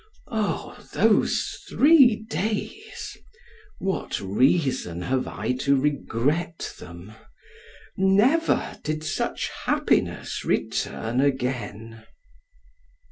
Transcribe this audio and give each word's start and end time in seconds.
Oh! 0.29 0.83
these 0.95 1.59
three 1.69 2.15
days! 2.27 3.15
what 3.77 4.19
reason 4.19 5.03
have 5.03 5.27
I 5.27 5.51
to 5.57 5.79
regret 5.79 6.73
them! 6.79 7.11
Never 7.95 8.79
did 8.83 9.03
such 9.03 9.51
happiness 9.65 10.43
return 10.43 11.19
again. 11.21 12.03